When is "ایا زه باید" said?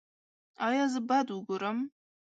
0.67-1.27